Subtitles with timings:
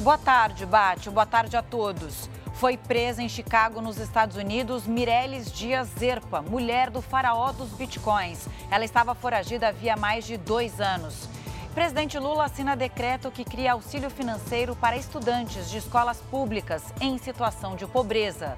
[0.00, 1.10] Boa tarde, Bate.
[1.10, 2.30] Boa tarde a todos.
[2.54, 8.46] Foi presa em Chicago, nos Estados Unidos, Mireles Dias Zerpa, mulher do faraó dos bitcoins.
[8.70, 11.28] Ela estava foragida havia mais de dois anos.
[11.74, 17.74] Presidente Lula assina decreto que cria auxílio financeiro para estudantes de escolas públicas em situação
[17.74, 18.56] de pobreza.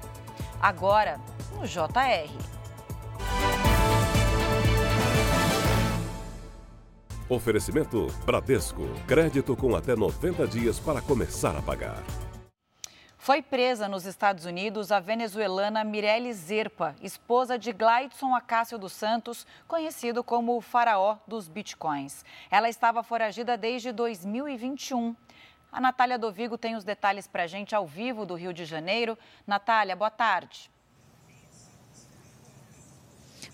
[0.61, 1.19] Agora,
[1.57, 2.60] no JR.
[7.31, 8.81] Oferecimento Bradesco.
[9.07, 12.03] Crédito com até 90 dias para começar a pagar.
[13.17, 19.47] Foi presa nos Estados Unidos a venezuelana Mirelle Zerpa, esposa de Glidson Acácio dos Santos,
[19.65, 22.25] conhecido como o faraó dos bitcoins.
[22.49, 25.15] Ela estava foragida desde 2021.
[25.71, 29.17] A Natália Dovigo tem os detalhes para a gente ao vivo do Rio de Janeiro.
[29.47, 30.69] Natália, boa tarde.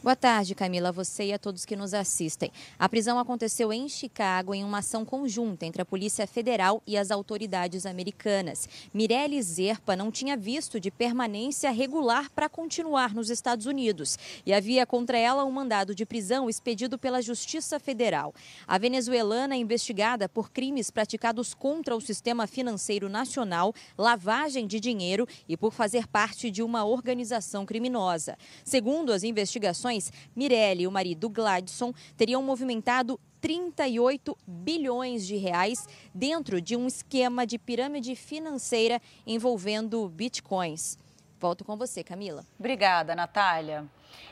[0.04, 2.52] Boa tarde, Camila, você e a todos que nos assistem.
[2.78, 7.10] A prisão aconteceu em Chicago em uma ação conjunta entre a Polícia Federal e as
[7.10, 8.70] autoridades americanas.
[8.94, 14.86] Mirelle Zerpa não tinha visto de permanência regular para continuar nos Estados Unidos e havia
[14.86, 18.36] contra ela um mandado de prisão expedido pela Justiça Federal.
[18.68, 25.28] A venezuelana é investigada por crimes praticados contra o sistema financeiro nacional, lavagem de dinheiro
[25.50, 28.38] e por fazer parte de uma organização criminosa.
[28.64, 29.87] Segundo as investigações,
[30.36, 37.46] Mirelle e o marido Gladson teriam movimentado 38 bilhões de reais dentro de um esquema
[37.46, 40.98] de pirâmide financeira envolvendo bitcoins.
[41.40, 42.46] Volto com você, Camila.
[42.60, 43.86] Obrigada, Natália.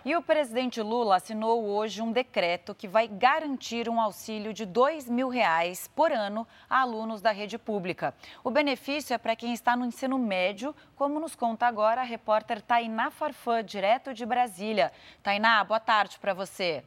[0.04, 5.10] E o presidente Lula assinou hoje um decreto que vai garantir um auxílio de R$
[5.10, 8.14] mil reais por ano a alunos da rede pública.
[8.44, 12.62] O benefício é para quem está no ensino médio, como nos conta agora a repórter
[12.62, 14.92] Tainá Farfã, direto de Brasília.
[15.24, 16.84] Tainá, boa tarde para você.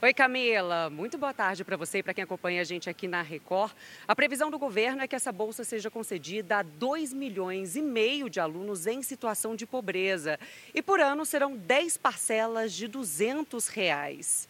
[0.00, 0.88] Oi, Camila.
[0.88, 3.72] Muito boa tarde para você e para quem acompanha a gente aqui na Record.
[4.06, 8.30] A previsão do governo é que essa bolsa seja concedida a 2 milhões e meio
[8.30, 10.38] de alunos em situação de pobreza.
[10.72, 14.48] E por ano serão 10 parcelas de 200 reais.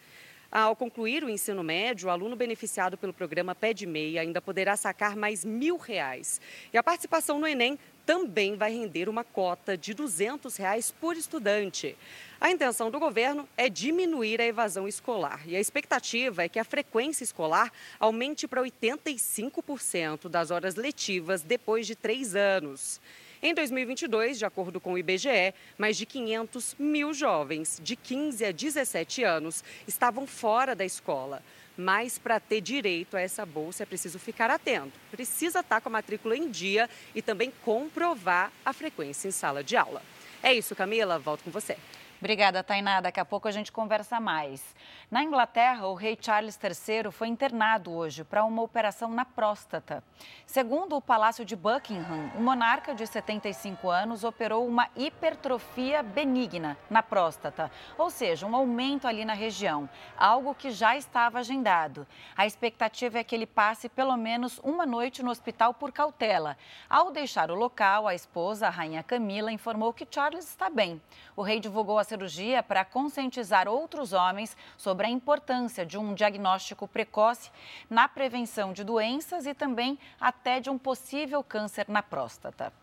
[0.51, 4.75] Ao concluir o ensino médio, o aluno beneficiado pelo programa Pé de Meia ainda poderá
[4.75, 6.41] sacar mais mil reais.
[6.73, 11.95] E a participação no Enem também vai render uma cota de 200 reais por estudante.
[12.41, 16.63] A intenção do governo é diminuir a evasão escolar e a expectativa é que a
[16.63, 22.99] frequência escolar aumente para 85% das horas letivas depois de três anos.
[23.41, 28.51] Em 2022, de acordo com o IBGE, mais de 500 mil jovens de 15 a
[28.51, 31.41] 17 anos estavam fora da escola.
[31.77, 34.91] Mas para ter direito a essa bolsa é preciso ficar atento.
[35.09, 39.77] Precisa estar com a matrícula em dia e também comprovar a frequência em sala de
[39.77, 40.01] aula.
[40.43, 41.17] É isso, Camila.
[41.17, 41.77] Volto com você.
[42.19, 42.99] Obrigada, Tainá.
[42.99, 44.75] Daqui a pouco a gente conversa mais.
[45.09, 50.03] Na Inglaterra, o rei Charles III foi internado hoje para uma operação na próstata.
[50.45, 57.01] Segundo o Palácio de Buckingham, o monarca de 75 anos operou uma hipertrofia benigna na
[57.01, 62.05] próstata, ou seja, um aumento ali na região, algo que já estava agendado.
[62.35, 66.57] A expectativa é que ele passe pelo menos uma noite no hospital por cautela.
[66.89, 71.01] Ao deixar o local, a esposa, a rainha Camila, informou que Charles está bem.
[71.33, 76.87] O rei divulgou a cirurgia para conscientizar outros homens sobre a importância de um diagnóstico
[76.87, 77.51] precoce
[77.89, 82.73] na prevenção de doenças e também até de um possível câncer na próstata.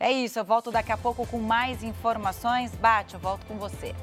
[0.00, 2.72] É isso, eu volto daqui a pouco com mais informações.
[2.76, 3.94] Bate, eu volto com você.